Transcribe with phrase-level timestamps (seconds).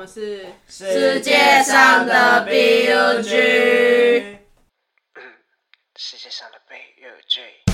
[0.00, 4.38] 们是世界上的 BUG，
[5.94, 7.69] 世界上的 BUG。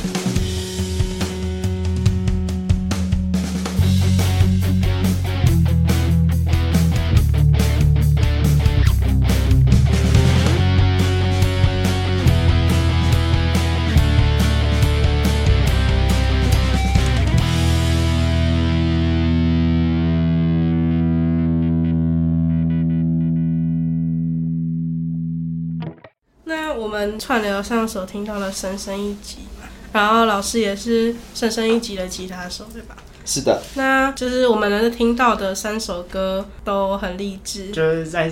[26.86, 32.96] 我们串流上所听到的《深深一集》嘛，然后老师也是《深深一集》的吉他手，对吧？
[33.24, 38.30] 是的，那就是我们能听到的三首歌都很励志，就是在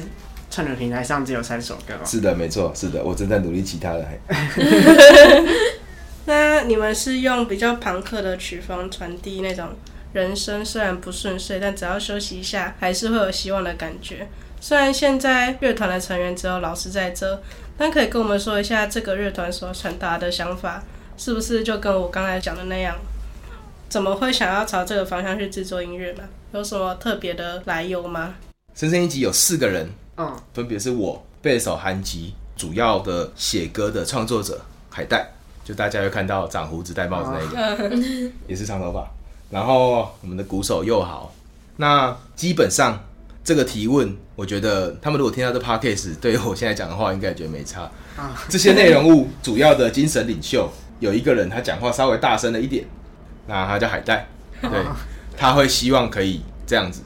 [0.52, 2.04] 串流平台上只有三首歌嘛。
[2.04, 4.06] 是的，没错，是的，我正在努力其他的。
[4.06, 4.16] 还
[6.26, 9.70] 那你们是用比较朋克的曲风传递那种
[10.12, 14.28] 人生虽然不顺遂，但只要休息一下，还是会有希望的感觉。
[14.64, 17.38] 虽然现在乐团的成员只有老师在这，
[17.76, 20.82] 但可以跟我们说一下这个乐团所传达的想法，
[21.18, 22.96] 是不是就跟我刚才讲的那样？
[23.90, 26.22] 怎么会想要朝这个方向去制作音乐呢？
[26.52, 28.36] 有什么特别的来由吗？
[28.74, 35.30] 深深一集有四个人，嗯，分别是我贝手韩吉，主要的写歌的创作者海带，
[35.62, 38.00] 就大家会看到长胡子戴帽子那个，
[38.48, 39.06] 也是长头发。
[39.50, 41.34] 然后我们的鼓手又好，
[41.76, 42.98] 那基本上
[43.44, 47.82] 这个提问，我觉得他们如果听到这 podcast，对于我现在讲的话，应该也觉得没差。
[48.16, 48.32] 啊。
[48.48, 52.86] 这些内容物主要的精神领袖有一个人，他讲话稍微大声了一点，
[53.46, 54.26] 那他叫海带，
[54.62, 54.70] 对，
[55.36, 57.02] 他会希望可以这样子，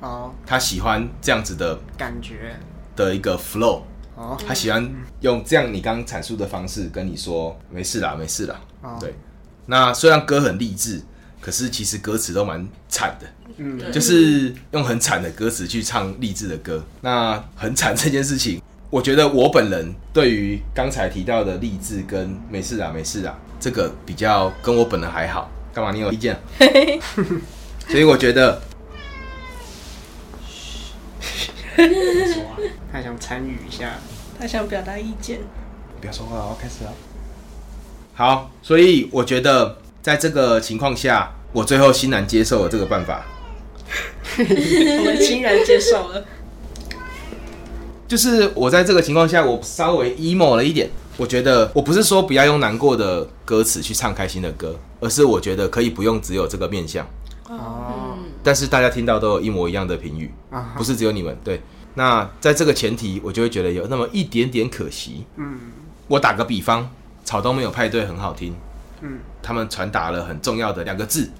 [0.00, 2.56] 哦，他喜欢这样子的感觉，
[2.96, 3.82] 的一个 flow，
[4.14, 4.90] 哦，他喜欢
[5.20, 8.58] 用这样你刚刚阐述的方式跟你说没事啦，没事啦。
[8.80, 8.96] 哦。
[8.98, 9.14] 对，
[9.66, 11.02] 那虽然歌很励志，
[11.44, 13.26] 可是其实歌词都蛮惨的，
[13.58, 16.82] 嗯，就是用很惨的歌词去唱励志的歌。
[17.02, 25.50] 那很惨这件事情，我觉得我本人对于刚才提到的励志跟没事啊，没事啊，这个比较跟我本人还好。
[25.74, 25.92] 干嘛？
[25.92, 26.40] 你有意见？
[27.88, 28.62] 所以我觉得
[32.90, 33.98] 他想参与一下，
[34.40, 35.40] 他想表达意见，
[36.00, 36.92] 不要说话了，我开始了。
[38.14, 43.24] 好，所以我觉得在这个情况下，我最后欣然接受了这个办法。
[44.36, 46.22] 我们欣然接受了。
[48.06, 50.90] 就是我在这个情况下，我稍微 emo 了一点。
[51.16, 57.06] 我觉得我不是说不要用难过的歌词去唱开心的歌，而是我觉得可以不用只有这个面相。
[57.48, 61.36] 哦，但是大家听到都有一模一样的评语，啊，不是只有你们。
[61.44, 61.62] 对，
[61.94, 65.24] 那在这个前提，我就会觉得有那么一点点可惜。
[65.36, 65.60] 嗯
[66.08, 66.90] 我打个比方，
[67.24, 68.54] 草东没有派对很好听，
[69.00, 71.30] 嗯，他们传达了很重要的两个字，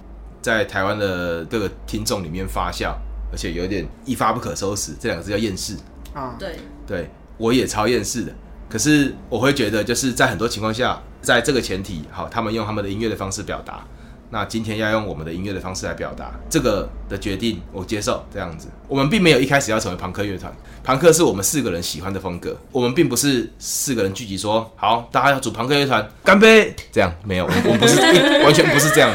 [0.45, 2.93] 在台湾的各个听众里面发酵，
[3.31, 4.91] 而且有点一发不可收拾。
[4.99, 5.75] 这两个字叫厌世。
[6.13, 8.31] 啊，对，对我也超厌世的。
[8.69, 13.83] 可是我会觉得，就是在很多情况下，在这个前提，好，他们用他们的音乐的方式表达。
[14.29, 18.67] 那今天要用我们的音乐的方式来表达这个的决定，我接受这样子。
[18.87, 22.55] 我们并没有一开始要成为朋克乐团，朋克是我们四个人喜欢的风格。
[22.71, 27.99] 我们并不是四个人聚集说好，大家要组朋克乐团，干杯，这样没有，我们我们不是
[28.43, 29.09] 完全不是这样，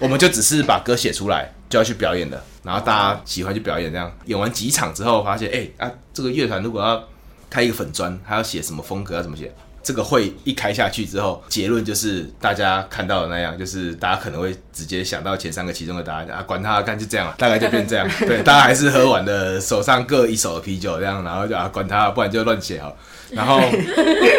[0.00, 7.02] 我们就只是把歌写出来就要去表演的，然后大家喜欢去表演，这样演完几场之后，发现哎、啊，这个乐团如果要
[7.50, 9.52] 开一个粉砖，还要写什么风格，要怎么写？
[9.80, 18.06] 这个会一开下去之后，结论就是大家看到的那样，就是大家可能会直接想到前三个其中的答案啊，管他干就这样了，大概就变这样。
[18.20, 22.94] 对，大家还是喝完了手上各一手的啤酒这样，然后就啊管他，不然就乱写好。
[23.30, 23.60] 然后，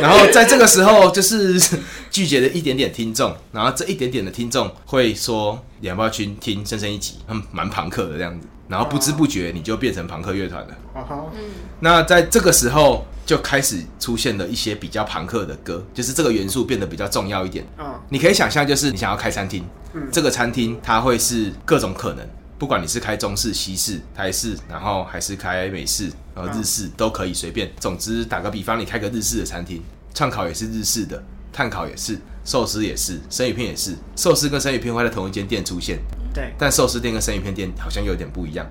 [0.01, 1.59] 然后在这个时候就是
[2.09, 7.15] 拒绝了一点点听众，然后这一点点的听众会说，你要不要去听深深一集？
[7.27, 10.77] 他们蛮朋克的这样子，然后不知不觉你就变成朋克乐团了。
[10.95, 11.31] 哦吼，
[11.81, 17.65] 那在这个时候就开始出现了一些比较朋克的歌，就是这个元素变得比较重要一点。
[17.77, 19.63] 嗯你可以想象，就是你想要开餐厅，
[20.11, 22.27] 这个餐厅它会是各种可能，
[22.59, 27.71] 不管你是开中式、西式、台式，然后还是开美式、然后日式都可以随便。
[27.79, 29.81] 总之，打个比方，你开个日式的餐厅，
[30.13, 31.23] 串烤也是日式的，
[31.53, 33.95] 炭烤也是，寿司也是，生鱼片也是。
[34.17, 35.99] 寿司跟生鱼片会在同一间店出现，
[36.33, 38.69] 对，但寿司店跟生鱼片店好像有点不一样。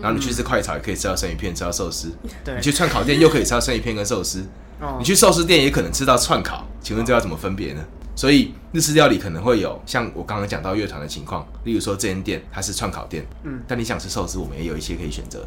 [0.00, 2.10] 然后你去吃快炒也可以吃到生鱼片，吃到寿司；
[2.44, 4.44] 对你去串烤店又可以吃到生鱼片跟寿司。
[4.80, 7.82] 哦你去寿司店也可能吃到串烤，请问这要怎么分别呢？
[8.22, 15.44] 所以日式料理可能会有像我刚刚讲到乐团的情况，例如说这间店它是串烤店，嗯但你想吃寿司，我们也有一些可以选择。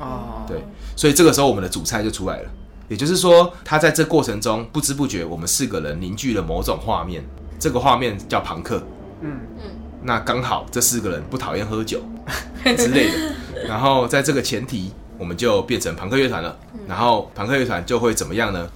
[0.00, 0.60] 哦，对，
[0.96, 2.50] 所以这个时候我们的主菜就出来了。
[2.88, 7.22] 也就是说，他在这过程中不知不觉，我们四个人凝聚了某种画面，
[7.60, 8.82] 这个画面叫朋克。
[9.20, 9.70] 嗯嗯
[10.02, 12.02] 那刚好这四个人不讨厌喝酒
[12.76, 13.34] 之类的，
[13.68, 16.58] 然后在这个前提，我们就变成朋克乐团了。
[16.88, 18.68] 然后朋克乐团就会怎么样呢？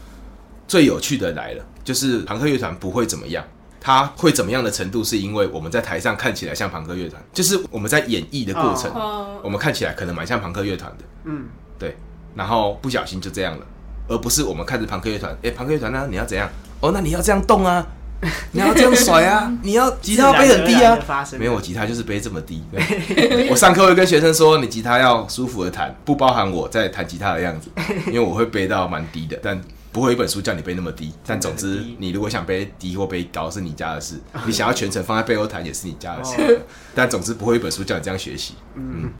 [0.69, 3.45] 最有趣的来了，就是朋克乐团不会怎么样。
[3.87, 11.45] 它会怎么样的程度，是因为我们在台上看起来像朋克乐团，就是我们在演绎的过程，哦我们看起来可能蛮像朋克乐团的，嗯，
[11.79, 11.95] 对，
[12.35, 13.67] 然后不小心就这样了，
[14.09, 16.49] 而不是我们看着朋克乐团，哎，朋克乐团呢，你要怎样？
[16.81, 17.87] 哦，那你要这样动啊，
[18.53, 20.99] 你要这样甩啊，你要吉他要背很低啊
[21.39, 22.65] 没有，我吉他就是背这么低。
[23.51, 27.69] 我上课会跟学生说，你吉他要舒服的弹，不包含我在弹吉他的样子，
[28.09, 29.61] 因为我会背到蛮低的，但
[29.95, 31.15] 不会有一本书叫你背那么低。
[31.25, 36.35] 但总之你如果想背低或背高是你家的事，你想要全程放在背后弹也是你家的事。
[36.43, 36.61] 哦
[36.97, 38.55] 但总之不会有一本书叫你这样学习。
[38.75, 39.13] 嗯，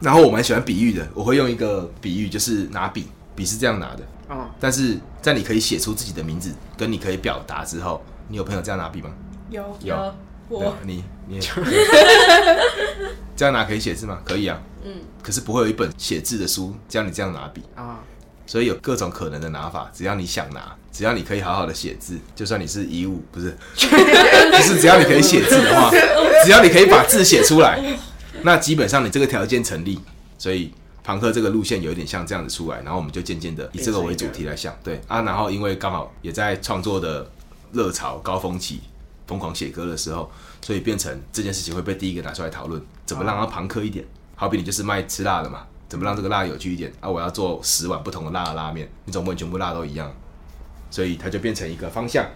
[0.00, 9.10] 然后我蛮喜欢比喻的，我会用一个比喻，就是拿笔，笔是这样拿的，哦，但是在你可以写出自己的名字，跟你可以表达之后，你有朋友这样拿笔吗？
[9.50, 10.14] 有有
[10.48, 11.40] 我对你你也
[13.36, 14.18] 这样拿可以写字吗？
[14.24, 14.58] 可以啊。
[14.82, 14.92] 嗯。
[15.22, 17.98] 可是不会有一本写字的书教你这样拿笔，啊，
[18.46, 25.90] 所以有各种可能的拿法，只要你想拿，只要你可以好好的写字，就算你是遗物，不是， 就是只要你可以写字的话，
[26.44, 27.82] 只要你可以把字写出来，
[28.42, 30.00] 那基本上你这个条件成立。
[30.38, 30.70] 所以
[31.02, 37.28] 庞克这个路线有一点像这样子出来，然后我们就渐渐的以这个为主题来想，对啊，然后因为刚好也在创作的
[37.72, 38.80] 热潮高峰期，
[39.26, 44.04] 疯狂写歌的时候，所以变成这件事情会被第一个拿出来讨论，怎么让它庞克一点。
[44.34, 47.08] 好比你就是卖吃辣的嘛，怎么让这个辣有趣一点啊？
[47.08, 50.12] 我要做十碗不同的辣的拉面，你总不能全部辣都一样，
[50.90, 52.26] 所以它就变成一个方向。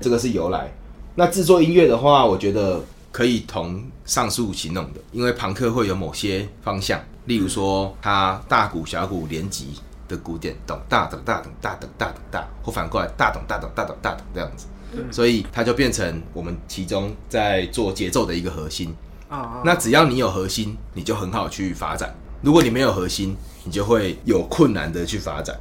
[0.00, 0.70] 这个是由来。
[1.14, 9.68] 那制作音乐的话，我觉得可以同上述形容的，因为朋克会有某些方向，例如说它大鼓、小鼓连击
[10.06, 14.66] 的鼓点，咚大咚大咚大咚大咚大，或反过来大咚大咚大咚大咚这样子，
[15.10, 18.94] 所以它就变成我们其中在做节奏的一个核心。
[19.28, 22.10] 啊，那只要你有核心，你就很好去发展；
[22.42, 25.58] 如果你没有核心，你就会有困难的去发展。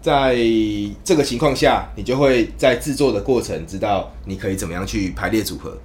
[0.00, 0.36] 在
[1.04, 5.76] 这个情况下，你就会在制作的过程知道你可以怎么样去排列组合，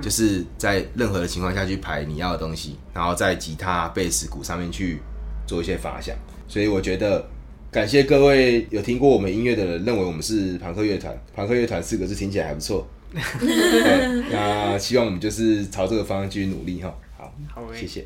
[0.00, 4.98] 就是在任何的情况下去排你要的东西，然后在吉他、贝斯、鼓上面去
[5.46, 6.16] 做一些发想。
[6.48, 7.24] 所以我觉得，
[7.70, 11.16] 感谢各位有听过我们音乐的人，认为我们是朋克乐团。
[11.36, 12.86] 朋克乐团四个字听起来还不错。
[14.32, 16.92] 那希望我们就是朝这个方向继续努力哈。
[17.16, 18.04] 好，好诶谢谢。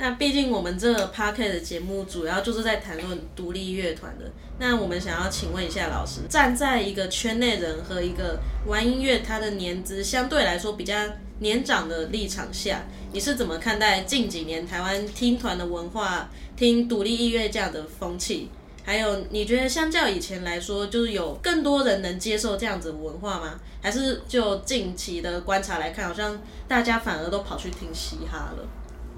[0.00, 4.24] 那毕竟我们这个 p a r k e t 的节目主要就是在谈论独立乐团的。
[4.58, 10.94] 那我们想要请问一下老师，站在一个圈内人和一个玩音乐他的年资相对来说比较
[11.40, 12.82] 年长的立场下，
[13.12, 18.48] 你是怎么看待近几年台湾听团的文化、听独立音乐这样的风气？
[18.82, 23.60] 还有，你觉得相较以前来说，就是有更多人能接受这样子的文化吗？
[23.82, 28.66] 还是就近期的观察来看，好像大家反而都跑去听嘻哈了？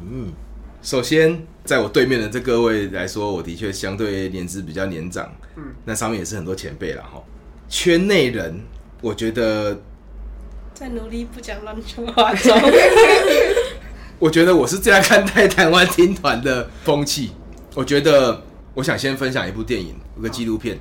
[0.05, 0.32] 嗯，
[0.82, 7.23] 首先在我对面的这各位来说，我的确相对年资比较年长，嗯，那上面也是很多前辈了哈。
[7.69, 8.61] 圈内人，
[9.00, 9.81] 我觉得，
[10.75, 11.76] 在努力不讲乱
[12.14, 12.52] 话中，
[14.19, 17.31] 我觉得我是这样看待台湾听团的风气。
[17.75, 18.43] 我觉得，
[18.75, 20.76] 我想先分享一部电影，一个纪录片。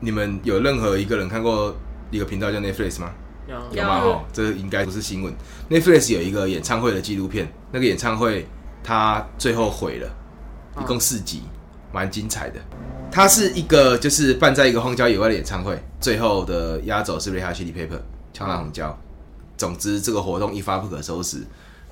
[0.00, 1.74] 你们有任何一个人看过
[2.10, 3.12] 一个频道叫 Netflix 吗？
[3.48, 4.00] 有有吗？
[4.00, 5.32] 哦，这应该不是新闻。
[5.70, 8.46] Netflix 有一个演唱会的纪录片，那个演唱会
[8.84, 10.08] 它最后毁了，
[10.80, 11.42] 一共四集，
[11.90, 12.60] 蛮精彩的。
[13.10, 18.00] 他是一个就是办在一个荒郊野外的演唱会，最后的压轴是 Red Hot Chili Pepper
[18.32, 18.96] 枪弹红椒。
[19.56, 21.38] 总之，这个活动一发不可收拾，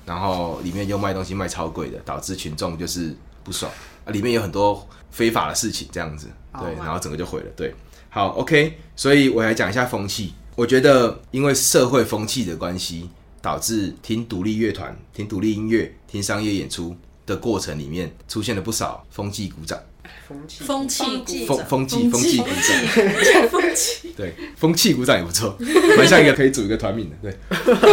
[0.05, 3.71] 然后里面又卖东西卖超贵的，导致群众就是不爽
[4.05, 4.11] 啊。
[4.11, 6.27] 里面有很多非法的事情，这样子，
[6.59, 7.47] 对，哦然后整个就毁了。
[7.55, 7.73] 对，
[8.09, 10.33] 好，OK，所以我来讲一下风气。
[10.55, 13.09] 我觉得因为社会风气的关系，
[13.43, 16.95] 导致听独立乐团、听独立音乐、听商业演出
[17.25, 19.77] 的过程里面，出现了不少风纪鼓掌。
[20.25, 25.57] 风气风气风气鼓掌风风纪风气鼓掌，风气，对，风气鼓掌也不错，
[25.97, 27.37] 蛮像一个可以组一个团名的，对，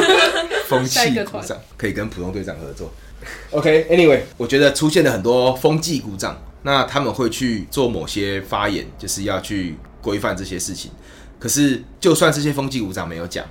[0.69, 2.93] 风气鼓掌可以跟普通队长合作。
[3.51, 10.91] OK，Anyway，、我觉得出现了很多风纪鼓掌，那他们会去做某些发言，就是要去规范这些事情。
[11.39, 13.45] 可是，就算这些风纪鼓掌没有讲，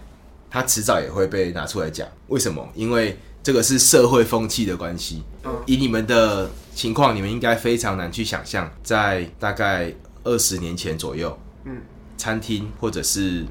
[0.49, 2.07] 他迟早也会被拿出来讲。
[2.27, 2.67] 为什么？
[2.73, 5.23] 因为这个是社会风气的关系。
[5.65, 11.81] 以你们的情况，你们应该非常难去想象，在大概二十年前左右，嗯，
[12.17, 13.45] 餐厅或者是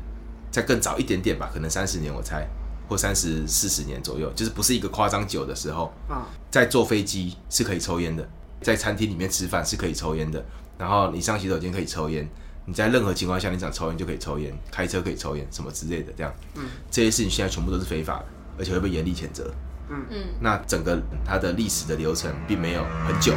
[0.50, 2.46] 再更早一点点吧，可能三十年我猜，
[2.88, 8.28] 或三十四十年左右，就是不是一个夸张久的时候，啊，在坐飞机是可以抽烟的，
[8.60, 10.44] 在餐厅里面吃饭是可以抽烟的，
[10.76, 12.28] 然后你上洗手间可以抽烟，
[12.68, 18.26] 你在任何情况下你想抽烟就可以抽烟，开车可以抽烟，什么之类的，这样，嗯，这些事情现在全部都是非法的，
[18.58, 19.50] 而且会被严厉谴责。
[19.88, 23.32] 嗯嗯，那整个它的历史的流程并没有很久，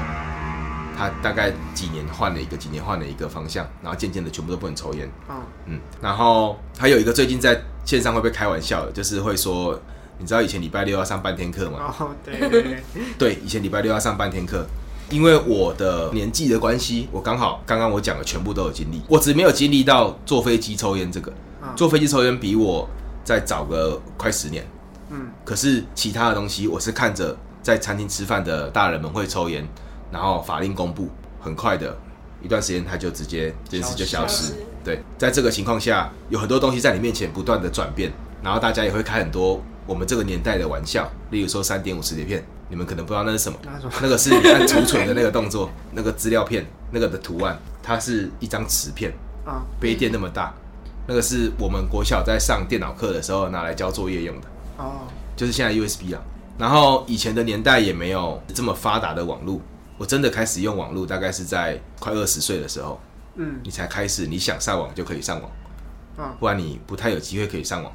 [0.98, 5.10] 它大概几年换了一个，几年换了一个方向，然后渐渐的全部都不能抽烟。
[5.30, 9.82] 嗯，嗯，然后还有一个最近在线上会被开玩笑的，就是会说，
[10.18, 11.96] 你知道以前礼拜六要上半天课吗？
[11.98, 12.84] 哦，对对对，
[13.18, 14.68] 对，以前礼拜六要上半天课，
[15.12, 21.70] 因为我的年纪的关系，我刚好刚刚我讲的全部都有经历，我只没有经历到坐飞机抽烟这个，嗯。
[21.76, 22.90] 坐飞机抽烟比我
[23.24, 24.66] 再早个快十年，
[25.10, 29.68] 嗯，可是其他的东西，我是看着在餐厅吃饭的大人们会抽烟，
[30.12, 31.96] 然后法令公布，很快的
[32.42, 34.48] 一段时间他就直接这件事就消失。
[34.48, 34.54] 消失。
[34.84, 43.60] 对，在这个情况下，有很多东西在你面前不断的转变，然后大家也会开很多我们这个年代的玩笑，例如说三点五十碟片，你们可能不知道那是什么，
[44.02, 49.12] 那个是你按储存的那个动作， 那个资料片，那个的图案，它是一张磁片，
[49.46, 50.54] 啊，杯垫那么大，
[51.06, 54.48] 那个是我们国小在上电脑课的时候拿来交作业用的。
[54.78, 55.02] 哦，
[55.36, 56.22] 就是现在 USB 啊。
[56.58, 59.60] 然后以前的年代也没有这么发达的网络，
[59.98, 63.00] 我真的开始用网络大概是在快二十岁的时候，
[63.36, 65.52] 嗯，你才开始你想上网就可以上网，
[66.18, 66.36] 啊。
[66.40, 67.92] 不然你不太有机会可以上网，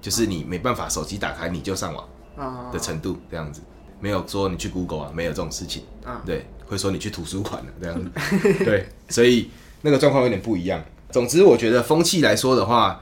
[0.00, 2.06] 就是你没办法手机打开你就上网
[2.36, 2.70] 啊。
[2.70, 3.60] 的程度这样子，
[4.00, 6.20] 没有说你去 Google 啊，没有这种事情，啊。
[6.26, 8.10] 对，会说你去图书馆了这样子，
[8.64, 9.50] 对，所以
[9.82, 10.82] 那个状况有点不一样。
[11.10, 13.00] 总之，我觉得风气来说的话，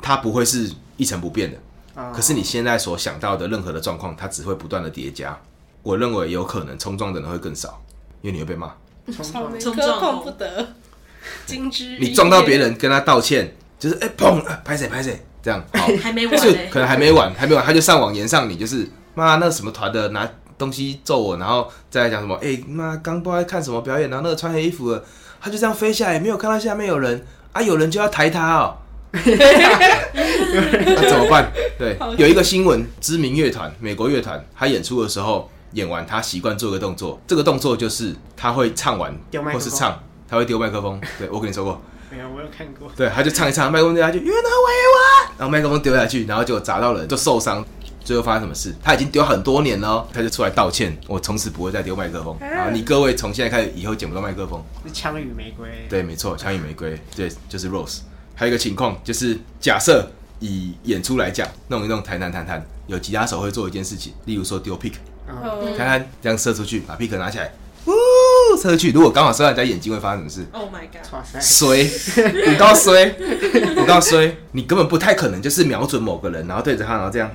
[0.00, 1.58] 它不会是一成不变的。
[2.00, 5.38] 啊，可是你现在所想到的任何的状况，它只会不断的叠加。
[5.82, 7.82] 我认为有可能冲撞的人会更少，
[8.22, 8.72] 因为你会被骂。
[9.12, 10.00] 冲撞。
[10.00, 10.74] 碰不得，
[11.44, 15.62] 金枝你撞到别人，跟他道歉，就是哎砰，啊拍谁拍谁，这样。
[15.74, 25.04] 好， 还没完是嘞可能还没完，还没完，他就上网言上你，就是妈那什么团的拿东西揍我，然后再来讲什么，哎妈刚不知道看什么表演，然后那个穿黑衣服的，
[25.40, 28.76] 他就这样飞下来，没有看到下面有人啊，有人就要抬他哦。
[29.14, 31.52] 那怎么办？
[31.78, 39.16] 对，有一个新闻，知名乐团，美国乐团，他演出的时候，演完他习惯做一个动作，这个动作就是他会唱完
[39.52, 41.00] 或是唱，他会丢麦克风。
[41.16, 41.80] 对我跟你说过，
[42.10, 47.64] 没有，我有看过，对，他就唱一唱，麦克风丢下去，原来为我，然后麦克风丢下去，然后就砸到人，就受伤。
[48.04, 48.74] 最后发生什么事？
[48.82, 52.36] 他已经丢很多年了哦，他就出来道歉，我从此不会再丢麦克风。
[52.38, 54.62] 然后你各位从现在开始以后捡不到麦克风。
[54.86, 58.00] 是枪与玫瑰，对，没错，枪与玫瑰，对，就是 Rose。
[58.34, 64.94] 还有一个情况就是，假设以演出来讲，弄一弄，弹弹弹弹，有吉他手会做一件事情，例如说丢 pick，
[65.26, 67.52] 啊，嗯看看这样射出去，把 pick 拿起来，
[68.54, 68.92] 呜，射出去。
[68.92, 71.42] 如果刚好射到人家眼睛，会发生什么事？Oh my god！
[71.42, 71.84] 衰，
[72.54, 73.14] 五到衰，
[73.76, 77.30] 五到衰，你根本不太可能就是瞄准某个人，然后对着他，然后这样，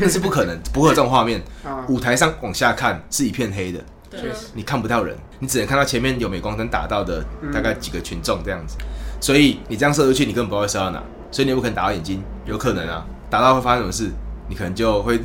[0.00, 1.42] 那是不可能，不会有这种画面。
[1.64, 4.20] 啊， 舞台上往下看是一片黑的，对
[4.54, 8.76] 你看不到人，你只能看到前面有镁光灯打到的大概几个群众这样子。
[9.20, 14.10] 所以你这样射出去，你根本不知道会射到哪，所以你也不可能打到眼睛，有可能啊，打到会发生什么事？
[14.48, 15.18] 你可能就会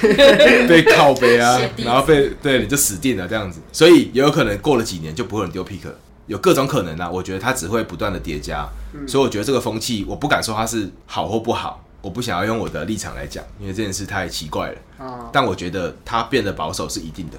[0.68, 3.60] 被靠背啊 然后被对你就死定了这样子。
[3.72, 5.80] 所以也有可能过了几年就不会有人丢 pick，
[6.26, 7.10] 有各种可能啊。
[7.10, 8.66] 我觉得它只会不断的叠加，
[9.06, 15.06] 所以我觉得这个风气，我不敢说它是好或不好，我不想要用我的立场来讲，因为这件事太奇怪了。
[15.06, 17.38] 啊，但我觉得它变得保守是一定的，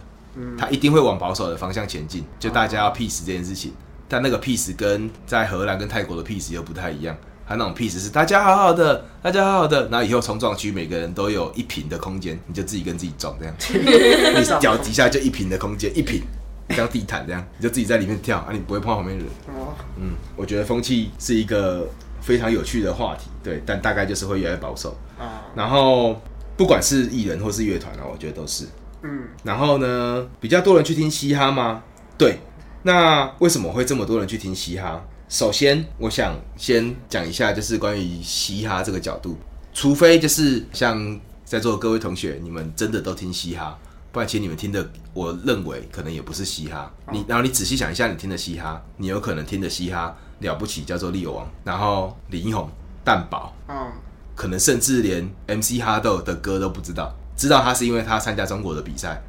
[0.57, 2.23] 它一定会往保守的方向前进。
[2.39, 3.73] 就大家要 peace 这件事情，
[4.07, 7.15] 但那个 peace 跟在荷兰跟泰国的 peace 又不太一样。
[7.47, 13.53] 它那种 peace 是大家好好的，大家好好的，然后以后冲撞区每个人都有一平的空间，你就自己跟自己撞这样，
[14.39, 16.21] 你脚底下就一平的空间，一平
[16.69, 19.33] 像地毯这样，你就自己在里面跳啊，你不会碰到旁边的人。
[19.55, 21.85] 哦，嗯，我觉得风气是一个
[22.21, 24.97] 非常有趣的话题，对，但大概就是会越来越保守。
[25.19, 26.19] 啊，然后
[26.55, 28.65] 不管是艺人或是乐团啊，我觉得都是。
[29.01, 31.83] 嗯，然后呢，比较多人去听嘻哈吗？
[32.17, 32.39] 对。
[32.83, 35.01] 那为什么会这么多人去听嘻哈？
[35.29, 39.37] 首先，我想先讲一下，就是关于嘻哈这个角度。
[39.73, 43.75] 除非就是像在座的各位同学，你们真的都听嘻哈，
[44.11, 46.91] 不然其实你们听的，我认为可能也不是嘻哈。
[47.11, 52.69] 你然后你仔细想一下，你听的嘻哈，你有可能听的嘻哈了不起叫做力王，然后李英宏、
[53.03, 53.91] 蛋堡，嗯，
[54.35, 59.19] 可能甚至连 MC 哈豆的歌都不知道，知道他是因为他参加中国的比赛。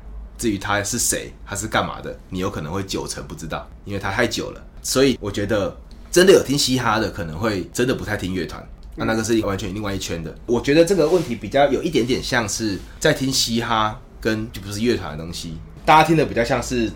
[0.45, 4.63] 至于他是谁，他是干嘛的，你有可能会九成不知道，因为他太久了。
[4.83, 5.75] 所以我觉得
[6.11, 8.63] 真的有听嘻哈的，可能会真的不太听乐团。
[8.95, 10.37] 那那个是完全另外一圈的。
[10.45, 16.91] 我觉得这个问题比较有一点点像是在听嘻哈，跟就不是乐团的东西，大家听的比较像是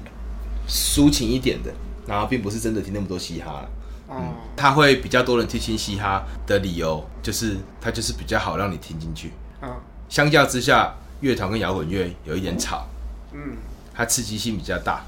[0.68, 1.72] 抒情一点的，
[2.06, 3.70] 然后并不是真的听那么多嘻哈了。
[4.08, 9.32] 哦，他会比较多人去听嘻哈的理由，就是他就是比较好让你听进去。
[9.62, 9.72] 啊，
[10.10, 12.86] 相较之下，乐团跟摇滚乐有一点吵，
[13.32, 13.56] 嗯，
[13.94, 15.02] 它刺激性比较大，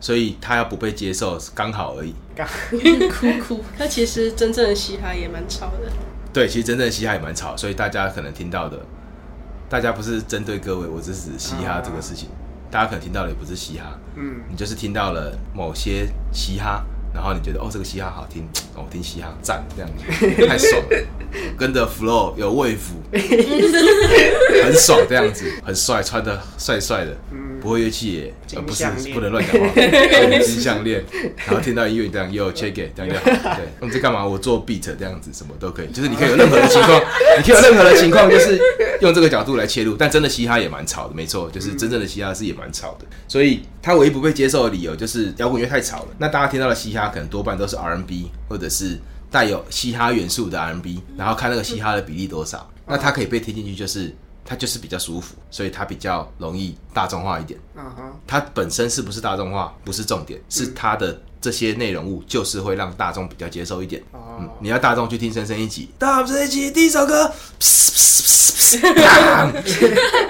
[0.00, 2.14] 所以它要不被接受刚好而已。
[2.34, 2.46] 刚，
[3.10, 3.64] 哭哭。
[3.78, 5.90] 那其实真正的嘻哈也蛮吵的，
[6.32, 8.78] 对，其实真正的嘻哈也蛮吵，所以大家可能听到的，
[9.68, 12.28] 大家不是针对各位，我只是指嘻哈这个事情。
[12.68, 16.84] 大家可能听到的也不是嘻哈，嗯，你就是听到了某些嘻哈，
[17.14, 18.42] 然后你觉得哦这个嘻哈好听，
[18.74, 20.02] 哦我听嘻哈赞这样子，
[20.46, 21.06] 太爽了，
[21.56, 22.96] 跟着 flow 有胃服，
[24.62, 27.16] 很爽这样子，很帅，穿的 帅帅的，
[27.60, 31.04] 不会乐器耶，呃不是不能乱讲话， 对金项链，
[31.46, 34.24] 然后听到音乐这样又 check it 这样就好，对，你在干嘛？
[34.24, 37.00] 我做 beat 这样子什么都可以，就是你可以有任何的情况，
[37.38, 38.58] 你可以有任何的情况，就是
[39.00, 46.08] 用这个角度来切入，但真的嘻哈也蛮吵的，没错，就是真正的嘻哈是也蛮吵的，所以他唯一不被接受的理由就是摇滚乐太吵了。
[46.18, 48.98] 那大家听到的嘻哈可能多半都是 R&B 或者是
[49.30, 54.14] 带有嘻哈元素的 R&B，然后看那个嘻哈的比例多少，那它可以被听进去，就是
[54.46, 57.58] 它就是比较舒服，所以它比较容易大众化一点。
[57.74, 64.00] 嗯哼，它本身是不是大众化不是重点，是它的这些内容物就是会让大众比较接受一点。
[64.12, 67.32] 哦嗯，你要大众去听《深深一集》， 大深深一集第一首歌，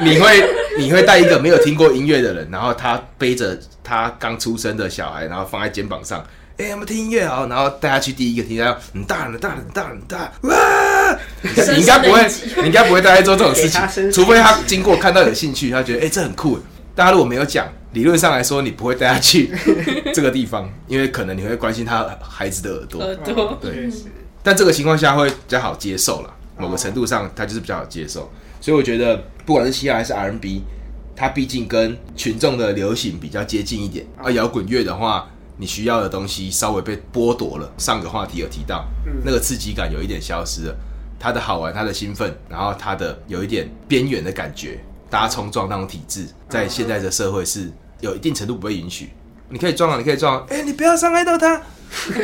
[0.00, 6.24] 你会你会带一个没有听过音乐的人，然后他背着他刚出生的小孩，然后放在肩膀上。
[6.58, 11.18] 哎、我们听音乐哦，然后带他去第一个听，然后很大很大很大很大，哇！
[11.42, 12.26] 你应该不会，
[12.62, 16.58] 你应该不会带他做这种事情除非他经过看到有兴趣，他觉得哎、这很酷。
[16.94, 19.50] 大家如果没有讲，理论上来说，你不会带他去
[20.14, 23.02] 这个地方，因为可能你会关心他孩子的耳朵。
[23.02, 23.90] 耳朵，对，
[24.42, 28.32] 但这个情况下会比较好接受了，某个程度上他就是比较好接受。
[28.62, 30.62] 所以我觉得不管是嘻哈还是 R&B，
[31.14, 34.06] 它毕竟跟群众的流行比较接近一点。
[34.16, 37.72] 而摇滚乐的话，你需要的东西稍微被剥夺了。
[37.78, 38.86] 上个话题有提到，
[39.24, 40.76] 那个刺激感有一点消失了，
[41.18, 47.70] 它的好玩，它的兴奋，然后它的有一点边缘的感觉，大家冲撞那种体制，在现在的社会是
[48.00, 49.10] 有一定程度不被允许。
[49.48, 51.62] 你可以撞啊，你可以撞啊，哎、你不要伤害到他，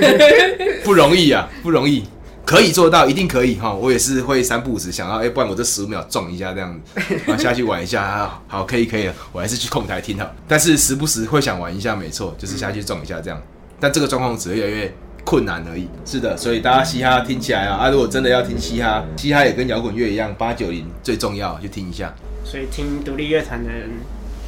[0.84, 2.04] 不容易啊，不容易。
[2.52, 3.72] 可以做到，一定可以哈！
[3.72, 10.30] 我也是会三不五时想到，哎、不然我这十五秒撞一下这样子，然 后下去玩一下，啊好，可以可以了，我还是去控台听好。
[10.46, 13.40] 但是时不时会想玩一下，没错，就是下去撞一下这样。
[13.80, 14.94] 但这个状况只会越来越
[15.24, 15.88] 困难而已。
[16.04, 22.12] 是的，所以大家嘻哈听起来啊，啊，如果真的要听嘻哈，嘻哈也跟摇滚乐一样，八九零最重要，就听一下。
[22.44, 23.88] 所以听独立乐团的人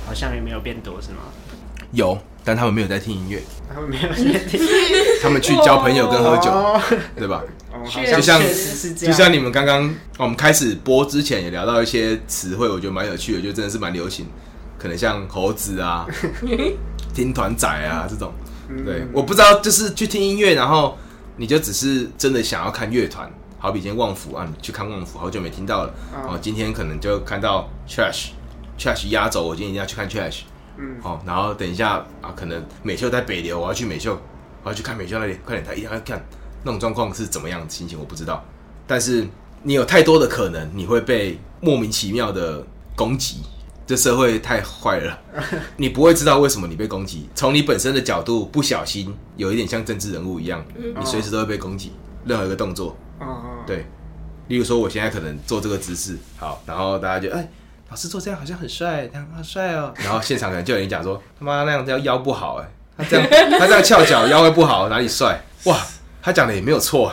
[0.07, 1.23] 好像也没有变多，是吗？
[1.93, 4.61] 有，但他们没有在听音乐，他们没有在听，
[5.23, 6.81] 他们去交朋友跟喝酒，哦，
[7.17, 7.43] 对吧？
[7.73, 14.27] 哦就像像确实是这就，像你们刚刚我们开始播之前也聊到一些词汇，我觉得蛮有趣的，就真的是蛮流行，
[14.79, 16.07] 可能像猴子啊、
[17.13, 18.33] 听团仔啊这种。
[18.87, 20.97] 对，我不知道，就是去听音乐，然后
[21.37, 25.93] 你就只是真的想要看乐团，好比今天旺福啊，你去看旺福，好久没听到了，
[26.27, 30.43] 哦，今天可能就看到 Trash，Trash 压轴，我今天一定要去看 Trash，
[30.77, 34.19] 嗯，哦，然后等一下啊，可能美秀在北流，我要去美秀，
[34.63, 36.25] 我要去看美秀那里，快点，他一定要看
[36.63, 38.45] 那种状况是怎么样的心情，我不知道。
[38.87, 39.27] 但是
[39.63, 42.65] 你有太多的可能，你会被莫名其妙的
[42.97, 43.43] 攻击。
[43.87, 45.19] 这社会太坏了，
[45.77, 47.29] 你不会知道为什么你被攻击。
[47.35, 51.93] 从你本身的角度，不小心有一点像政治人物一样，你随时都会被攻击。
[52.25, 52.97] 任何一个动作，
[53.67, 53.85] 对，
[54.49, 57.47] 例如说我现在可能做这个姿势，好，然后大家就哎，
[57.91, 59.93] 老师做这样好像很帅，这样好帅哦。
[59.99, 62.69] 然后现场可能就有人讲说，他妈那样子腰不好哎，
[62.99, 65.41] 他这样 他这样翘脚腰会不好，哪里帅？
[65.65, 65.79] 哇，
[66.23, 67.13] 他讲的也没有错，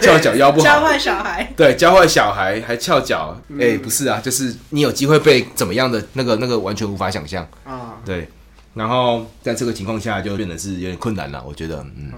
[0.00, 8.28] 翘脚腰不好，教坏小孩，对，教坏小孩还翘脚，哎、不是啊，就是你有机会被怎么样的那个那个完全无法想象，啊，对。
[8.74, 11.42] 然后在这个情况下，就变得是有点困难了。
[11.44, 12.12] 我觉得，嗯，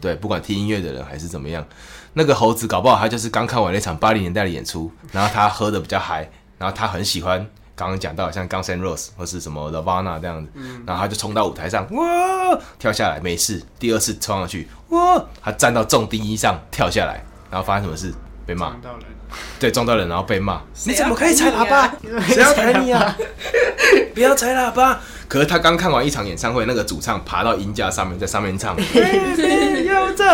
[0.00, 1.62] 对，不管听音乐的人还是怎么样，
[2.14, 6.26] 那个猴子搞不好他就是刚看完那场八零年代的演出，然后他喝的比较嗨，
[6.58, 7.38] 然后他很喜欢
[7.74, 10.50] 刚刚讲到像 Guns N' Roses 或是什么 Nirvana 这样子，
[10.86, 18.12] 然后他就冲到舞台上，哇，跳下来没事，第二次冲上去，哇，他站到重低音上跳下来，然后发生什么事？
[18.44, 19.06] 被骂，撞到人，
[19.60, 21.94] 对，撞到人然后被骂，谁你怎么可以踩喇叭？
[22.28, 23.14] 谁要踩你啊？
[24.14, 24.98] 不要踩喇叭！
[25.28, 28.74] 可是他刚看完一场演唱会，那个主唱爬到音架上面，在上面唱，
[29.84, 30.24] 要这。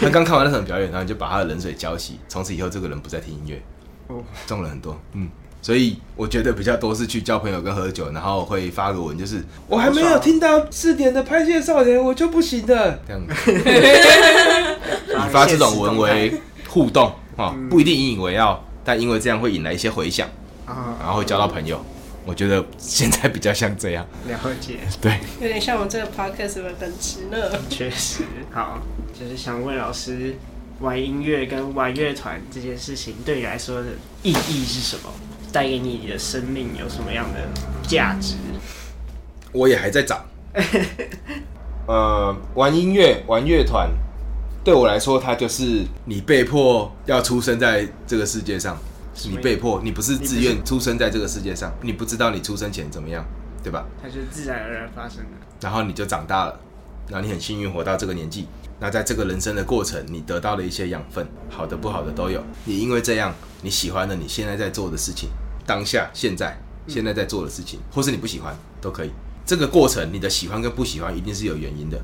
[0.00, 3.62] 他刚看完那场表演，然后就把他的冷水浇熄，从此以后这个人不再听音乐，
[4.06, 5.28] 哦，中了很多，嗯。
[5.62, 13.52] 所以我觉得比较多是去交朋友跟喝酒，然后会发个文，就是我还没有听到四点的拍戏少年，我就不行的这样子。
[15.10, 20.28] 以发这种文为互动啊，不一定引以为傲，但因为这样会引来一些回响，
[20.66, 21.84] 啊，然后会交到朋友。
[22.26, 25.18] 我觉得现在比较像这样，了解，对。
[25.40, 27.38] 有点像我们这个 podcast 的本质呢。
[27.68, 28.78] 确实好，
[29.18, 30.36] 就是想问老师，
[30.80, 33.86] 玩音乐跟玩乐团这件事情对你来说的
[34.22, 35.10] 意义是什么？
[35.52, 37.40] 带给你的生命有什么样的
[37.88, 38.36] 价值？
[39.52, 40.24] 我也还在找。
[41.86, 43.90] 呃，玩音乐、玩乐团，
[44.62, 48.76] 对我来说，它就是你被迫要出生在这个世界上，
[49.24, 53.24] 你被迫，你不是自愿出生在这个世界上，你不知道你出生前怎么样，
[53.62, 53.84] 对吧？
[54.00, 55.30] 它就是自然而然发生的。
[55.60, 56.60] 然后你就长大了，
[57.08, 58.46] 然后你很幸运活到这个年纪。
[58.82, 62.42] 那在这个人生的过程，你得到了一些养分，好的不好的都有。
[62.64, 65.28] 你因为这样，你喜欢了你现在在做的事情，
[65.70, 69.10] 当下现在现在在做的事情，或是你不喜欢都可以。
[69.46, 71.96] 这个过程，你的喜欢跟不喜欢一定是有原因的。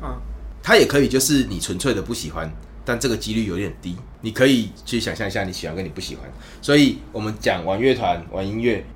[0.00, 0.16] 嗯，
[0.62, 2.48] 它也可以就是你纯粹的不喜欢，
[2.84, 3.96] 但这个几率有点低。
[4.20, 6.30] 你可以去想象一下你喜欢跟你不喜欢。
[6.62, 8.86] 所以我们讲玩乐团、玩音乐，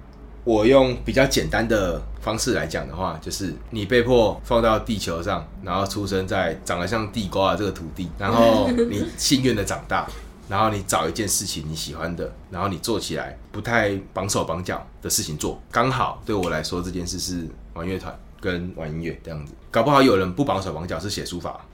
[0.44, 10.08] 我用比较简单的方式来讲的话，就是你被迫放到地球上，然后出生在长得像地瓜的这个土地，然后你幸运的长大，
[10.48, 18.14] 然后你找一件事情你喜欢的，然后你做起来不太绑手绑脚的事情做，刚好对我来说这件事是玩乐团。
[18.40, 21.64] 跟玩音乐这样子，搞不好有人不绑手绑脚是写书法，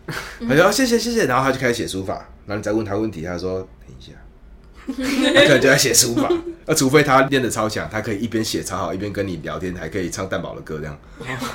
[0.49, 2.15] 他说谢谢谢谢，然后他就开始写书法，
[2.47, 4.13] 然后你再问他问题，他说等一下，
[4.87, 6.31] 他可能就在写书法，
[6.67, 10.97] 那除非他练得超强，他可以一边写超好，一边跟你聊天，还可以唱蛋堡的歌这样，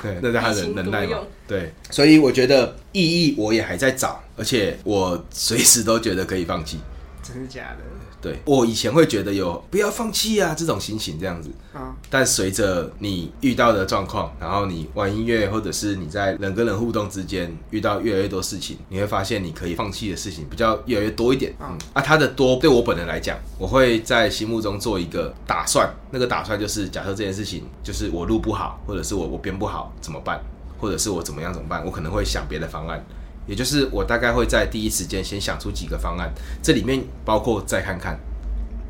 [0.02, 6.78] 对，那是他的能耐嘛，对，所以我觉得意义我也还在找，而且我随时都觉得可以放弃，
[7.26, 7.84] 真的假的？
[8.20, 21.54] 对我以前会觉得有不要放弃啊这种心情这样子，啊但随着你遇到的状况，然后你玩音乐或者是你在人跟人互动之间遇到越来越多事情，你会发现你可以放弃的事情比较越来越多一点。
[21.60, 30.40] 嗯，啊，它的多对我本人来讲，我会在心目中做一个打算，那个打算就是假设这件事情就是我录不好，或者是我我编不好怎么办，
[30.78, 33.04] 或者是我怎么样怎么办，我可能会想别的方案。
[33.46, 36.32] 也就是我大概会在第一时间先想出几个方案，
[36.62, 38.18] 这里面包括再看看，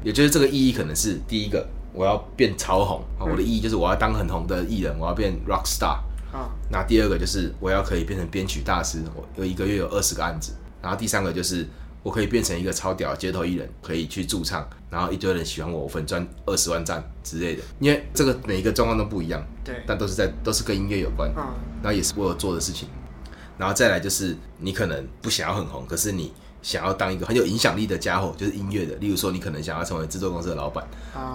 [0.03, 5.99] 也就是这个意义可能是第一个，我要变超红啊，我的意义就是我要当很红的艺人，我要变 rock star
[6.33, 6.51] 啊。
[6.71, 10.53] 那第二个就是我要可以变成编曲大师，我有一个月有二十个案子。
[10.83, 11.67] 然后第三个就是
[12.03, 17.63] 我可以变成一个超屌街头艺人，可以去驻唱，然后一堆人喜欢我，我粉赚二十万赞之类的。
[17.81, 21.43] 因为这个每一个状况都不一样，对，但都是在都是跟音乐有关，嗯，
[21.83, 22.89] 然后也是我有做的事情。
[23.59, 28.95] 然后再来就是你可能不想要很红，可是你想要当一个很有影响力的家伙，就是音乐的。
[28.97, 30.85] 例如说，你可能想要成为制作公司的老板，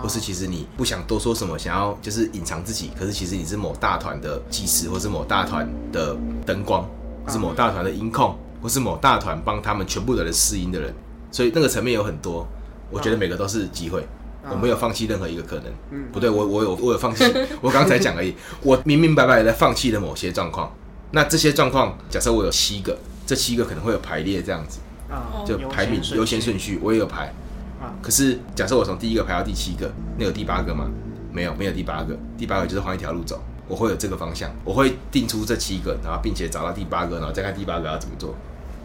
[0.02, 2.92] 或是其实你不想多说什么，想要就是隐藏自己。
[3.00, 6.84] 可是其实你是某大团的技师，或是某大团的灯光，
[7.26, 10.94] 或是某大团的音控，或是某大团帮他们全部的人试音的人。
[11.32, 12.46] 所以那个层面有很多，
[12.90, 14.06] 我觉得每个都是机会，
[14.50, 15.66] 我没有放弃任何一个可能。
[15.92, 17.24] 嗯，不对，我我有我有放弃，
[17.62, 20.70] 我刚才讲而已，我明明白白的放弃了某些状况。
[21.12, 27.34] 那这些状况，假设我有七个，这七个可能会有排列这样子，啊，就排名优先顺序，我也有排，
[27.82, 30.90] 啊，可是假设我从第一个排到第七个，那有第八个吗？
[31.32, 38.34] 没有，没有第八个，第八个就是换一条路走，我会有这个方向，我会定出这七个，然后并且找到第八个，然后再看第八个要怎么做，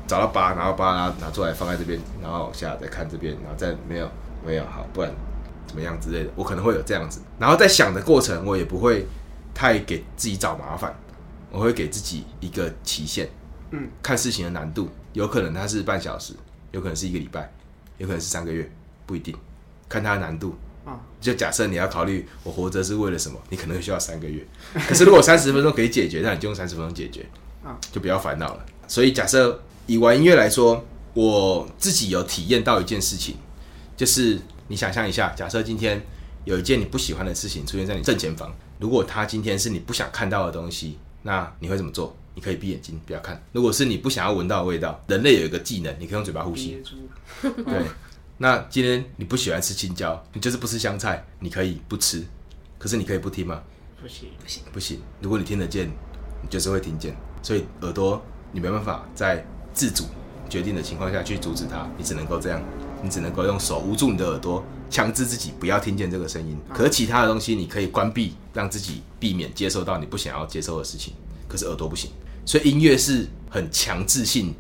[0.07, 4.09] 找到八，然后把它拿出来放在这边，然后往下再看这边，然后再没有
[4.45, 5.13] 没有好，不然
[5.67, 9.07] 怎么样之类的，我可能会有这样子，然后在想的过程，我也不会
[9.55, 10.93] 太给自己找麻烦。
[11.57, 13.27] 我会给自己一个期限，
[13.71, 16.35] 嗯，看事情的难度，有可能它是半小时，
[16.71, 17.51] 有可能是一个礼拜，
[17.97, 18.71] 有可能是三个月，
[19.07, 19.35] 不一定，
[19.89, 20.55] 看它的难度。
[20.85, 24.47] 啊，就假设你要考虑我活着是为了什么，你可能需要三个月。
[24.87, 27.27] 可是如果三十分钟可以解决，那你就用三十分钟解决，
[27.65, 28.67] 啊，就不要烦恼了。
[28.87, 33.37] 所以假设以玩音乐来说，我自己有体验到一件事情，
[33.97, 34.39] 就是
[34.69, 36.05] 你想象一下，假设今天
[36.45, 40.99] 有一件你不喜欢的事情出现在你正前方，如果它今天是你不想看到的东西。
[41.27, 42.17] 那你会怎么做？
[42.37, 43.43] 你可以闭眼睛，不要看。
[43.51, 46.81] 如果是你不想要闻到的味道，人类有一个技能，你可以用嘴巴呼吸。
[47.43, 47.83] 对。
[48.39, 52.25] 那今天你不喜欢吃青椒，你就是不吃香菜，你可以不吃。
[52.79, 53.61] 可是你可以不听吗？
[54.01, 55.01] 不行，不行，不行。
[55.21, 55.89] 如果你听得见，
[56.43, 57.17] 你就是会听见。
[57.43, 60.05] 所以耳朵你没办法在自主
[60.49, 62.63] 决定的情况下去阻止它，你只能够这样，
[63.03, 64.65] 你只能够用手捂住你的耳朵。
[64.89, 71.13] 强制自己不要听见这个声音，可是其他的东西你可以关闭，让自己避免接受到你不想要接受的事情。
[71.49, 72.11] 可是耳朵不行，
[72.45, 74.55] 所以音乐是很强制性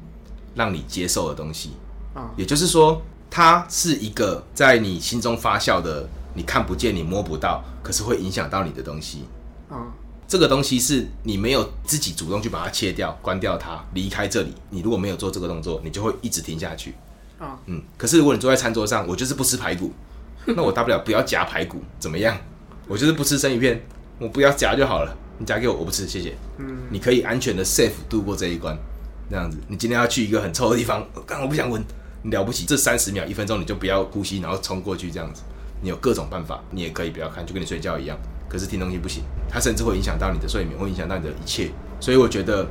[0.54, 1.70] 让你接受的东西。
[2.14, 9.24] 啊，也就是说，它是一个在你心中发酵的，你看不见、你摸不到，可是会影响到你的东西。
[9.68, 9.92] 啊，
[10.28, 14.54] 这个东西是你没有自己主动去把它切掉、关掉它、离开这里。
[14.70, 16.94] 你如果没有做这个动作，你就会一直听下去。
[17.38, 19.92] 啊，嗯，可是如果你坐在餐桌上，我就是不吃排骨。
[20.54, 22.36] 那我大不了不要夹排骨，怎么样？
[22.86, 23.82] 我就是不吃生鱼片，
[24.18, 25.16] 我不要夹就好了。
[25.38, 26.34] 你夹给我，我不吃，谢谢。
[26.58, 28.76] 嗯，你可以安全的 safe 度过这一关，
[29.28, 29.58] 这样子。
[29.68, 31.84] 你今天要去一个很臭的地方，刚我不想闻，
[32.22, 35.42] 你了不起，这三十秒、一分钟你就不要呼吸，然后冲过去这样子。
[35.82, 38.16] 你有各种办法，你也可以不要看，就跟你睡觉一样。
[38.48, 41.70] 可是听东西不行，它甚至会影响到你的睡眠，会影响到你的一切。
[42.00, 42.66] 所以我觉得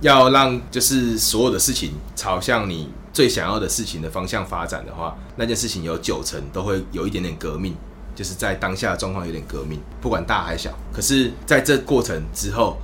[0.00, 2.90] 要让就是所有的事情朝向你。
[3.12, 7.76] 最想要的事情的方向发展的话，那件事情有九成都会有一点点革命，
[8.14, 10.70] 就是在当下的状况有点革命，不管大还小。
[10.92, 12.78] 可是在这过程之后，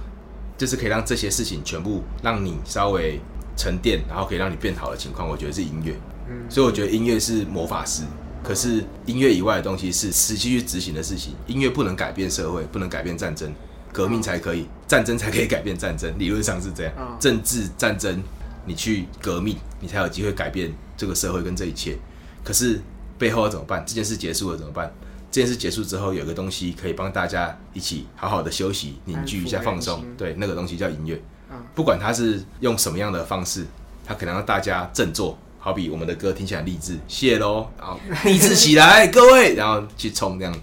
[0.56, 3.18] 就是可以让这些事情全部让你稍微
[3.56, 5.94] 沉淀，然后可以让你变好的情况，我觉得是音乐。
[6.30, 8.02] 嗯所以我觉得音乐是魔法师，
[8.44, 11.34] 可是音乐以外的东西是实际去执行的事情。
[11.46, 13.50] 音乐不能改变社会，不能改变战争，
[13.94, 17.16] 革命才可以，战争才可以改变战争，理论上是这样嗯。
[17.18, 18.22] 政治战争，
[18.68, 21.96] 你去革命，你才有机会改变这个社会跟这一切。
[22.44, 22.80] 可是
[23.18, 23.82] 背后要怎么办？
[23.86, 24.92] 这件事结束了怎么办？
[25.30, 30.04] 这件事结束之后，有个东西可以帮大家一起好好的休息、凝聚一下、放松。
[30.16, 31.56] 对，那个东西叫音乐嗯。
[31.74, 33.66] 不管它是用什么样的方式，
[34.06, 35.38] 它可能让大家振作。
[35.60, 40.54] 好比我们的歌听起来励志，谢喽，然后 励志起来，各位，然后去冲这样。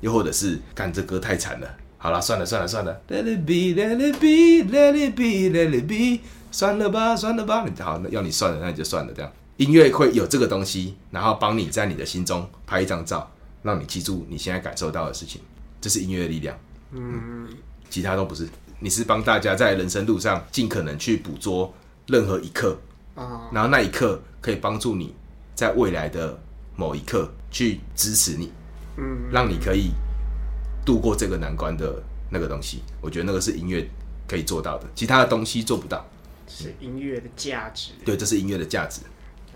[0.00, 1.68] 又或者是干这歌太惨了，
[1.98, 6.20] 好了，算了算了算了，Let it be，Let it be，Let it be，Let it be，
[6.50, 9.30] 算了吧算了吧，你好，那要你算了，那你就算了这样。
[9.56, 13.30] 音乐会有这个东西，然后帮你在你的心中拍一张照，
[13.62, 15.40] 让你记住你现在感受到的事情，
[15.80, 16.58] 这是音乐的力量。
[16.92, 17.46] 嗯，
[17.90, 18.48] 其他都不是。
[18.78, 21.72] 你是帮大家在人生路上尽可能去捕捉
[22.06, 22.78] 任何一刻，
[23.14, 25.14] 啊，然后那一刻可以帮助你
[25.54, 26.36] 在未来的
[26.74, 28.50] 某一刻去支持你，
[28.96, 29.90] 嗯，让你可以
[30.86, 32.82] 度过这个难关的那个东西。
[33.02, 33.86] 我觉得那个是音乐
[34.26, 36.02] 可以做到的，其他的东西做不到。
[36.50, 39.00] 是音乐的价值，对，这是音乐的价值。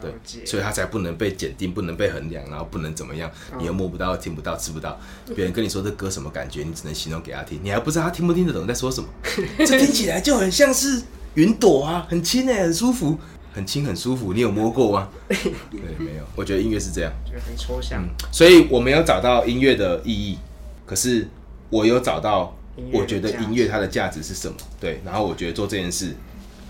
[0.01, 0.13] 对，
[0.45, 5.01] 所以它才不能被检定，不能被衡量，然后不能怎么样，你又摸不到、听不到、吃不到。
[5.35, 9.09] 别人跟你说这歌什么感觉，你只能形容给他听，你还不知道他听不听得懂在说什么。
[9.65, 11.01] 这听起来就很像是
[11.35, 13.17] 云朵啊，很轻哎、很舒服，
[13.53, 14.33] 很轻很舒服。
[14.33, 15.09] 你有摸过吗？
[15.29, 16.25] 对，没有。
[16.35, 20.39] 我觉得音乐是这样，觉得很抽象嗯，所以我没有找到音乐的意义，
[20.85, 21.27] 可是
[21.71, 22.55] 我有找到
[22.93, 24.57] 我觉得音乐它的价值是什么？
[24.81, 26.15] 对，然后我觉得做这件事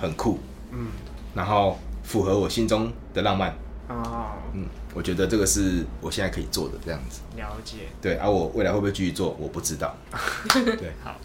[0.04, 0.38] 很酷，
[0.70, 0.88] 嗯，
[1.34, 3.54] 然后符合我心中的浪漫。
[3.88, 7.20] 哦，嗯，我觉得这个是我现在可以做的这样子。
[7.36, 9.94] 了解，对，而、我未来会不会继续做，我不知道。
[10.54, 11.16] 对，好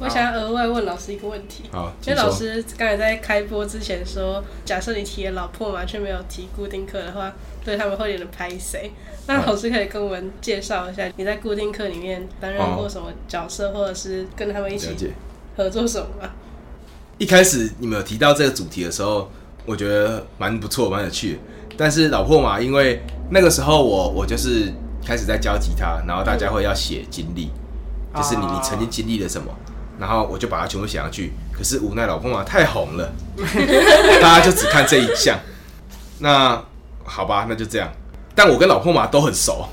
[0.00, 2.30] 我想要额外问老师一个问题，好，因为老。
[2.30, 7.32] 师刚才在开播之前说，假设你提了老破嘛，却没有提固定课的话，
[7.64, 8.92] 对他们会有点拍谁？
[9.26, 15.12] 那老师可以跟我们介绍一下你在固定课里面担任过什么角色，或者是跟他们一起。
[15.56, 16.30] 合作什么吗？
[17.18, 19.28] 一开始你们有提到这个主题的时候，
[19.66, 21.38] 我觉得蛮不错，蛮有趣的。
[21.76, 24.72] 但是老破嘛，因为那个时候我我就是
[25.04, 27.50] 开始在教吉他，然后大家会要写经历，
[28.14, 29.52] 就是你你曾经经历了什么，
[29.98, 31.32] 然后我就把它全部写上去。
[31.52, 33.12] 可是无奈老破嘛太红了，
[34.22, 35.36] 大家就只看这一项。
[36.20, 36.62] 那
[37.02, 37.90] 好吧，那就这样。
[38.32, 39.66] 但我跟老破马都很熟，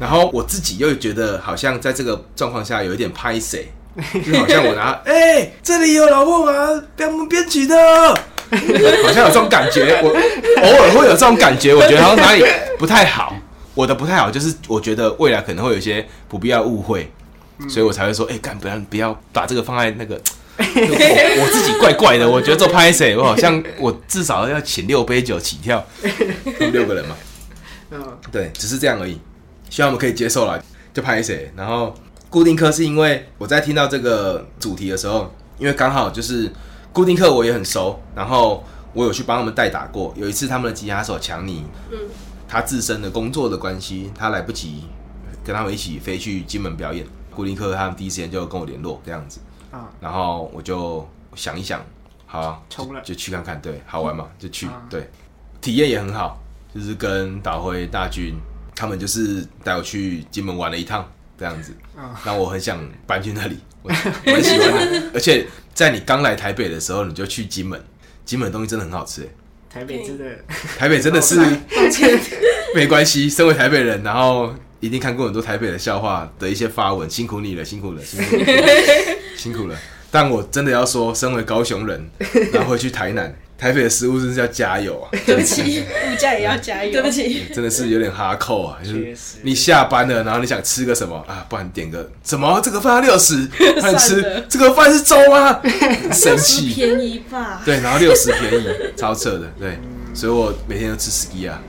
[0.00, 6.52] 然后我自己又觉得好像在这个状况下有一点拍谁，就好像我拿 哎、这里有老破马
[6.96, 7.76] 编我们编曲的，
[9.04, 10.00] 好像有这种感觉。
[10.02, 12.44] 我偶尔会有这种感觉，我觉得好像哪里
[12.78, 13.36] 不太好。
[13.74, 17.10] 我的不太好就是我觉得未来可能会有一些不必要误会，
[17.68, 20.20] 所以我才会说，哎、干不要不要把这个放在那个。
[20.56, 25.84] 我我自己怪怪的，我觉得做拍谁，我好像我至少要请六杯酒起跳，
[26.72, 27.16] 六个人嘛，
[27.90, 29.18] 嗯，对，只是这样而已，
[29.68, 31.50] 希望我们可以接受了，就拍谁。
[31.56, 31.92] 然后
[32.34, 36.52] 固定课是因为我在听到这个主题的时候，因为刚好就是
[36.92, 40.12] 固定课我也很熟，然后我有去帮他们代打过。
[40.16, 41.96] 有一次他们的吉他手强尼，嗯，
[42.48, 44.82] 他自身的工作的关系，他来不及
[45.44, 47.06] 跟他们一起飞去金门表演。
[47.32, 49.38] 固定课他们第一时间就跟我联络这样子，
[49.70, 51.80] 啊，然后我就想一想，
[52.26, 55.08] 好、冲了就去看看，对，好玩嘛，就去，啊对，
[55.60, 56.42] 体验也很好，
[56.74, 58.34] 就是跟导辉、大军
[58.74, 62.20] 他们就是带我去金门玩了一趟，这样子，啊。
[62.24, 63.90] 让我很想搬去那里，我
[64.26, 64.92] 我很喜欢。
[64.92, 67.80] 的，而且在你刚来台北的时候，你就去金门，
[68.24, 69.28] 金门的东西真的很好吃，哎
[69.74, 70.24] 台北真的
[70.78, 71.34] 台北真的是
[72.76, 78.46] 没关系，身为台北人，然后一定看过很多台北的笑话的一些发文，辛苦你了，辛苦了，辛苦了，
[79.36, 79.76] 辛苦了。
[80.12, 82.08] 但我真的要说，身为高雄人，
[82.52, 85.08] 然后会去台南，台北的食物真是要加油啊！
[85.24, 86.92] 对不起，物价也要加油。
[86.92, 91.46] 对不，起， 真的是有点哈扣啊，就是你下班了，然后你想吃个什么啊？
[91.48, 92.60] 不然点个什么？
[92.62, 93.48] 这个饭要六十，
[93.80, 95.60] 那你吃这个饭是粥吗？
[96.12, 97.62] 生气，便宜吧？
[97.64, 99.78] 对，然后六十便宜，超扯的，对，
[100.12, 101.62] 所以我每天都吃 ski 啊，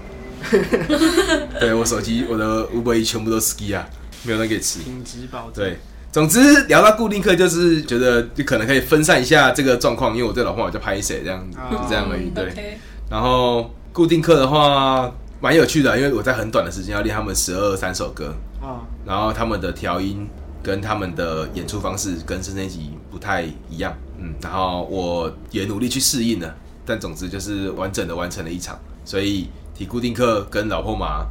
[1.60, 3.88] 对我手机我的 Uber E 全部都 ski 啊，
[4.24, 5.78] 没有人可以吃，品质保证，对。
[6.15, 12.30] 总之聊到固定课，就是觉得就可能可以分散一下这个状况，因为我对老婆我就拍谁这样子，哦就这样而已。
[12.30, 12.80] 对。
[13.10, 20.25] 然后固定课的话蛮有趣的，因为我在很短的时间要练他们十二三首歌，哦，然后他们的调音
[20.63, 31.25] 跟他们的演出方式跟是那集不太一样，嗯，然后我也努力去适应了，但总之就是完整的完成了一场，所以提固定课跟老婆马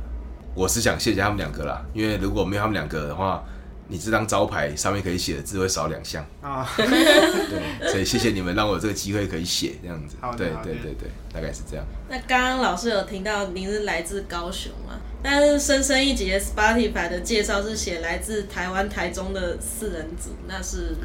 [0.54, 3.42] 我是想谢谢他们两个啦，因为如果没有他们两个的话，
[3.88, 6.24] 你这张招牌上面可以写的字会少两项。
[6.40, 10.32] 啊，对， 所以谢谢你们让我有这个机会可以写这样子好。
[10.32, 11.84] 的对对对对，大概是这样。
[12.08, 14.94] 那刚刚老师有听到您是来自高雄嘛？
[15.22, 20.96] 但是深深一集的 Spotify 的介绍是写来自台湾台中的四人组，那是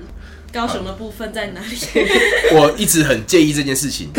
[0.52, 1.78] 高雄的部分在哪里？
[2.54, 4.10] 我一直很介意这件事情。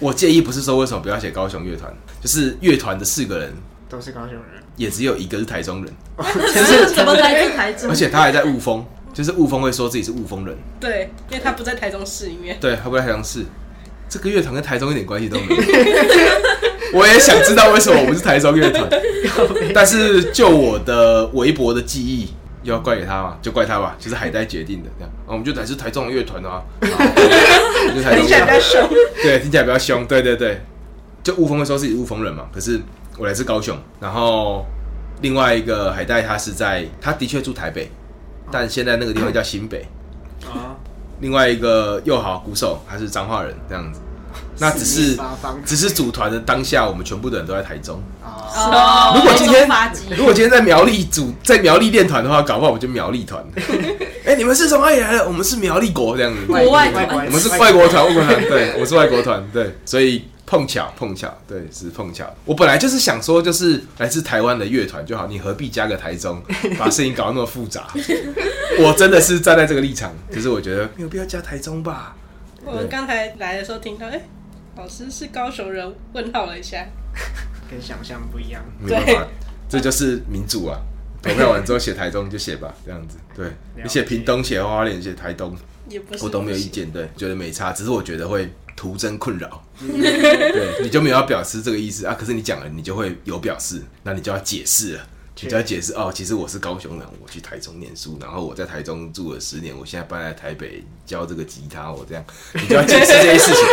[0.00, 3.52] 我介意不是说为什么不要写高雄乐团，就是乐团的四个人
[3.88, 5.94] 都是高雄人，也只有一个是台中人，
[6.54, 7.94] 就是怎么来自台中而？
[7.94, 12.58] 且他还在雾峰，就是雾峰会说自己是雾峰人，对，因为他不在台中市里面。
[12.60, 13.44] 对，他不在台中市。
[14.08, 15.62] 这个乐团跟台中一点关系都没有。
[16.92, 18.86] 我也想知道为什么我们是台中乐团，
[19.74, 22.28] 但是就我的微薄的记忆，
[22.62, 25.10] 又要怪给他嘛，就怪他吧，就是海带决定的这样。
[25.26, 26.84] 啊，我们就来自台中的乐团啊，啊
[27.96, 28.88] 就台中听起来比较凶。
[29.22, 30.04] 对，听起来比较凶。
[30.04, 30.60] 对对对，
[31.24, 32.78] 就雾峰会说自己是雾峰人嘛，可是
[33.18, 34.64] 我来自高雄，然后
[35.20, 37.90] 另外一个海带他是在，他的确住台北，
[38.50, 39.86] 但现在那个地方叫新北。
[40.44, 40.74] 啊，
[41.20, 44.00] 另外一个又好鼓手，他是彰化人这样子。
[44.58, 45.18] 那只是
[45.64, 48.00] 只是组团的当下，我们全部的人都在台中。
[48.22, 49.68] 啊，哦如果今天
[50.16, 53.44] 如果今天在苗栗组在苗栗练团的话，搞不好我们就苗栗团。
[54.24, 55.26] 哎、你们是从哪里来的？
[55.26, 56.46] 我们是苗栗国这样子。
[56.46, 62.30] 国外我们是外国团，外国团，对，我是外国团，对，所以碰巧碰巧，对，是碰巧。
[62.44, 66.42] 我本来就是想说，就是来自台湾的乐团就好，你何必加个台中，
[66.78, 67.88] 把事情搞得那么复杂？
[68.78, 72.14] 我真的是站在这个立场，可是我觉得 没有必要加台中吧。
[72.66, 74.20] 我们刚才来的时候听到，哎、
[74.76, 76.86] 老师是高雄人，问号了一下。
[77.70, 78.62] 跟想象不一样。
[78.78, 79.26] 没办法，
[79.70, 80.78] 这就是民主啊！
[81.22, 83.16] 投票完之后写台中就写吧，这样子。
[83.34, 83.46] 对
[83.82, 85.56] 你写屏东、写花莲、写台东，
[85.88, 89.62] 也不是我都没有意见，对，觉得没差，只是我觉得会徒增困扰。
[89.78, 95.06] 对，你就没有要表示这个意思啊，可是你讲了，你就会有表示，那你就要解释了。
[95.40, 103.64] 你就要解释哦，其实我是高雄人，我去台中念书，然后我在台中住了十年，我现在搬来台北教这个吉他，我这样，你就要解释这些事情。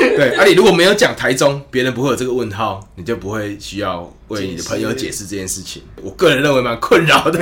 [0.16, 5.82] 对，啊，你如果没有讲台中，别人不会有这个问号，你就不会需要为你的朋友解释这件事情。
[6.02, 7.40] 我个人认为蛮困扰的。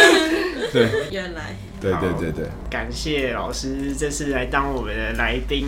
[0.72, 1.56] 对，原来
[1.92, 5.66] 对对对对，感谢老师这次来当我们的来宾，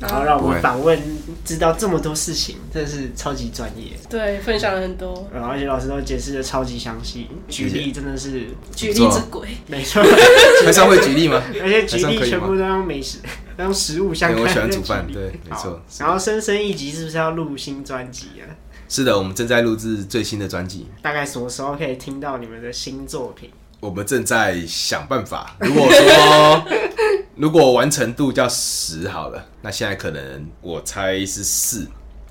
[0.00, 0.98] 然好后让我们访问，
[1.44, 3.92] 知道这么多事情，真的是超级专业。
[4.08, 5.28] 对，分享了很多。
[5.32, 10.02] 然后而且老师都解释的超级详细，举例真的是举例之鬼，没错，
[10.64, 11.42] 还上会举例吗？
[11.62, 13.18] 而且举例全部都用美食、
[13.56, 15.80] 都用食物相对关的我喜欢煮饭对没错。
[15.98, 18.44] 然后深深一集是不是要录新专辑啊？
[18.88, 23.48] 是的，我们正在录制最新的专辑，大概什么时候可以听到你们的新作品？
[23.82, 25.56] 我们正在想办法。
[25.58, 26.64] 如果说
[27.34, 31.88] 如果完成度叫十好了，那现在可能我猜是四，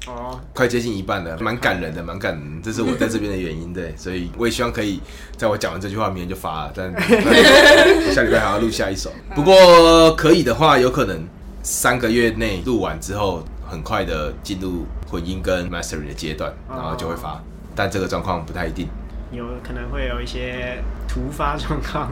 [0.07, 2.61] 哦，快接近一半了，蛮感人的，蛮感人。
[2.63, 5.01] 这是我在这边的原因，对，所以我也希望可以
[5.35, 6.73] 在我讲完这句话，明天就发了。
[6.73, 11.27] 但但下礼拜还要录下一首， 不过可以的话，有可能
[11.61, 17.43] 三个月内录完之后，很快的进入混音跟 mastering 的阶段，然后就会发。
[17.75, 18.87] 但这个状况不太一定，
[19.31, 22.11] 有可能会有一些突发状况，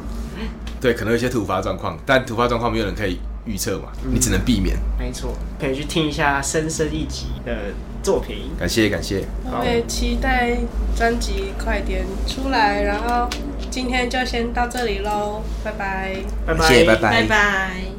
[0.79, 4.77] 对，可能有一些突发状况，但突发状况没有人可以预测嘛，你只能避免。
[4.97, 8.51] 没错，可以去听一下深深一集的作品。
[8.57, 10.57] 感谢感谢，我也期待
[10.95, 13.29] 专辑快点出来，然后
[13.69, 16.15] 今天就先到这里喽，拜拜。
[16.45, 17.98] 拜拜谢，拜拜拜。